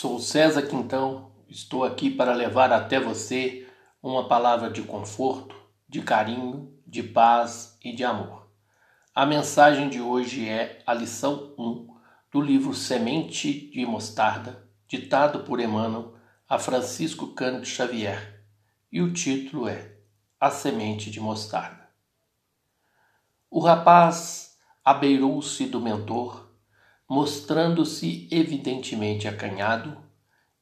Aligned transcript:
Sou 0.00 0.20
César 0.20 0.62
Quintão, 0.62 1.32
estou 1.48 1.84
aqui 1.84 2.08
para 2.08 2.32
levar 2.32 2.70
até 2.72 3.00
você 3.00 3.66
uma 4.00 4.28
palavra 4.28 4.70
de 4.70 4.80
conforto, 4.82 5.56
de 5.88 6.00
carinho, 6.02 6.72
de 6.86 7.02
paz 7.02 7.76
e 7.82 7.92
de 7.92 8.04
amor. 8.04 8.46
A 9.12 9.26
mensagem 9.26 9.88
de 9.88 10.00
hoje 10.00 10.48
é 10.48 10.84
a 10.86 10.94
lição 10.94 11.52
1 11.58 11.88
do 12.30 12.40
livro 12.40 12.72
Semente 12.74 13.72
de 13.72 13.84
Mostarda, 13.84 14.68
ditado 14.86 15.40
por 15.40 15.58
Emmanuel 15.58 16.14
a 16.48 16.60
Francisco 16.60 17.34
Cândido 17.34 17.66
Xavier, 17.66 18.44
e 18.92 19.02
o 19.02 19.12
título 19.12 19.66
é 19.66 19.96
A 20.38 20.48
Semente 20.48 21.10
de 21.10 21.18
Mostarda. 21.18 21.88
O 23.50 23.58
rapaz 23.58 24.56
abeirou-se 24.84 25.66
do 25.66 25.80
mentor 25.80 26.47
mostrando-se 27.08 28.28
evidentemente 28.30 29.26
acanhado, 29.26 29.96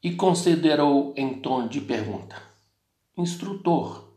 e 0.03 0.15
considerou 0.15 1.12
em 1.16 1.41
tom 1.41 1.66
de 1.66 1.80
pergunta: 1.80 2.41
Instrutor, 3.16 4.15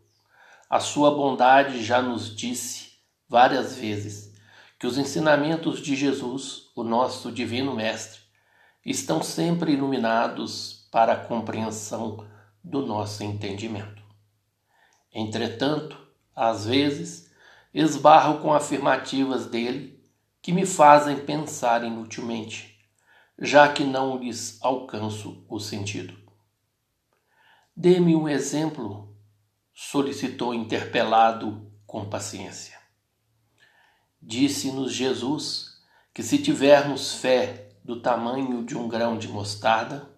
a 0.68 0.78
sua 0.78 1.10
bondade 1.10 1.82
já 1.82 2.00
nos 2.00 2.36
disse 2.36 2.92
várias 3.28 3.76
vezes 3.76 4.32
que 4.78 4.86
os 4.86 4.96
ensinamentos 4.96 5.80
de 5.80 5.96
Jesus, 5.96 6.70
o 6.76 6.84
nosso 6.84 7.32
Divino 7.32 7.74
Mestre, 7.74 8.20
estão 8.86 9.22
sempre 9.22 9.72
iluminados 9.72 10.88
para 10.90 11.12
a 11.12 11.24
compreensão 11.24 12.26
do 12.62 12.86
nosso 12.86 13.22
entendimento. 13.24 14.02
Entretanto, 15.12 15.98
às 16.34 16.66
vezes, 16.66 17.30
esbarro 17.74 18.38
com 18.38 18.54
afirmativas 18.54 19.46
dele 19.46 19.99
que 20.42 20.52
me 20.52 20.64
fazem 20.64 21.24
pensar 21.24 21.84
inutilmente, 21.84 22.78
já 23.38 23.72
que 23.72 23.84
não 23.84 24.18
lhes 24.18 24.58
alcanço 24.62 25.44
o 25.48 25.58
sentido. 25.58 26.16
Dê-me 27.76 28.14
um 28.14 28.28
exemplo, 28.28 29.16
solicitou 29.74 30.54
interpelado 30.54 31.70
com 31.86 32.08
paciência. 32.08 32.78
Disse-nos 34.20 34.92
Jesus 34.92 35.80
que 36.12 36.22
se 36.22 36.38
tivermos 36.38 37.14
fé 37.14 37.70
do 37.84 38.00
tamanho 38.00 38.64
de 38.64 38.76
um 38.76 38.88
grão 38.88 39.16
de 39.16 39.28
mostarda, 39.28 40.08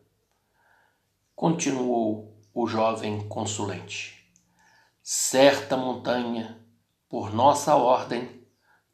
continuou 1.34 2.36
o 2.52 2.66
jovem 2.66 3.26
consulente, 3.28 4.28
certa 5.02 5.76
montanha, 5.76 6.60
por 7.08 7.32
nossa 7.32 7.74
ordem, 7.76 8.41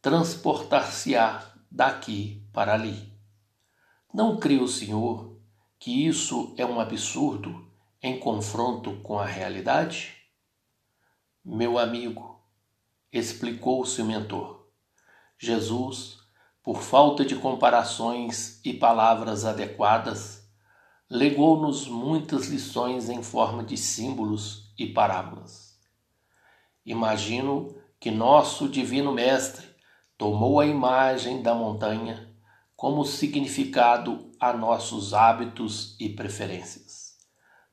transportar-se-á 0.09 1.53
daqui 1.70 2.42
para 2.51 2.73
ali. 2.73 3.12
Não 4.12 4.39
crê 4.39 4.56
o 4.56 4.67
Senhor 4.67 5.37
que 5.78 6.06
isso 6.06 6.55
é 6.56 6.65
um 6.65 6.81
absurdo 6.81 7.70
em 8.03 8.19
confronto 8.19 9.03
com 9.03 9.19
a 9.19 9.27
realidade? 9.27 10.17
Meu 11.45 11.78
amigo, 11.78 12.41
explicou-se 13.12 14.00
o 14.00 14.06
mentor, 14.06 14.67
Jesus, 15.39 16.20
por 16.62 16.81
falta 16.81 17.22
de 17.22 17.37
comparações 17.37 18.62
e 18.65 18.72
palavras 18.72 19.45
adequadas, 19.45 20.50
legou-nos 21.11 21.87
muitas 21.87 22.47
lições 22.47 23.11
em 23.11 23.22
forma 23.22 23.62
de 23.62 23.77
símbolos 23.77 24.72
e 24.78 24.87
parábolas. 24.87 25.78
Imagino 26.87 27.77
que 28.00 28.11
nosso 28.11 28.70
Divino 28.70 29.12
Mestre 29.12 29.67
tomou 30.19 30.58
a 30.58 30.66
imagem 30.66 31.41
da 31.42 31.55
montanha 31.55 32.28
como 32.74 33.05
significado 33.05 34.33
a 34.41 34.52
nossos 34.52 35.14
hábitos 35.14 35.97
e 36.00 36.08
preferências. 36.08 37.16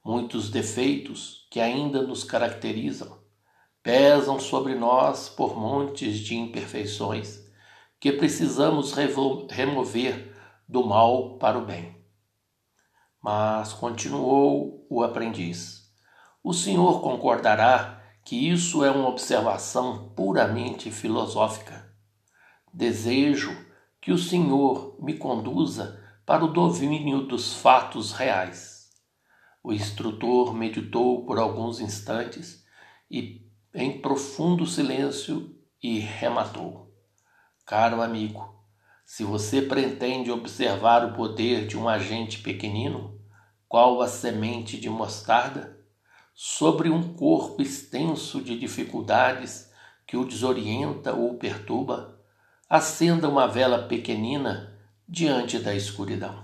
Muitos 0.04 0.52
defeitos 0.52 1.48
que 1.50 1.60
ainda 1.60 2.04
nos 2.04 2.24
caracterizam 2.24 3.18
pesam 3.82 4.40
sobre 4.40 4.76
nós 4.76 5.28
por 5.28 5.58
montes 5.58 6.20
de 6.20 6.36
imperfeições 6.36 7.44
que 8.00 8.12
precisamos 8.12 8.94
remover 8.94 10.32
do 10.70 10.86
mal 10.86 11.40
para 11.40 11.58
o 11.58 11.66
bem. 11.66 11.96
Mas 13.20 13.74
continuou 13.74 14.86
o 14.88 15.02
aprendiz: 15.02 15.92
o 16.44 16.54
senhor 16.54 17.02
concordará 17.02 18.04
que 18.24 18.52
isso 18.52 18.86
é 18.86 18.92
uma 18.92 19.10
observação 19.10 20.10
puramente 20.16 20.92
filosófica 20.92 21.95
Desejo 22.78 23.56
que 24.02 24.12
o 24.12 24.18
Senhor 24.18 24.98
me 25.02 25.18
conduza 25.18 25.98
para 26.26 26.44
o 26.44 26.52
domínio 26.52 27.22
dos 27.22 27.54
fatos 27.54 28.12
reais. 28.12 28.90
O 29.64 29.72
instrutor 29.72 30.54
meditou 30.54 31.26
por 31.26 31.40
alguns 31.40 31.80
instantes 31.80 32.66
e, 33.10 33.50
em 33.74 34.02
profundo 34.02 34.66
silêncio, 34.66 35.58
e 35.82 36.00
rematou: 36.00 36.94
Caro 37.66 38.02
amigo, 38.02 38.62
se 39.06 39.24
você 39.24 39.62
pretende 39.62 40.30
observar 40.30 41.06
o 41.06 41.14
poder 41.14 41.68
de 41.68 41.78
um 41.78 41.88
agente 41.88 42.40
pequenino, 42.40 43.18
qual 43.70 44.02
a 44.02 44.08
semente 44.10 44.78
de 44.78 44.90
mostarda, 44.90 45.80
sobre 46.34 46.90
um 46.90 47.14
corpo 47.14 47.62
extenso 47.62 48.42
de 48.42 48.60
dificuldades 48.60 49.72
que 50.06 50.18
o 50.18 50.26
desorienta 50.26 51.14
ou 51.14 51.36
perturba, 51.36 52.16
acenda 52.70 53.30
uma 53.30 53.48
vela 53.48 53.88
pequenina 53.88 54.76
diante 55.08 55.60
da 55.60 55.74
escuridão. 55.74 56.44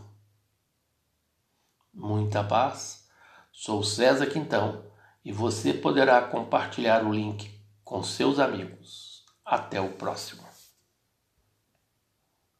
Muita 1.93 2.43
paz. 2.43 3.09
Sou 3.51 3.83
César 3.83 4.27
Quintão 4.27 4.85
e 5.25 5.31
você 5.31 5.73
poderá 5.73 6.21
compartilhar 6.21 7.03
o 7.03 7.11
link 7.11 7.59
com 7.83 8.03
seus 8.03 8.39
amigos. 8.39 9.25
Até 9.43 9.81
o 9.81 9.89
próximo. 9.89 10.50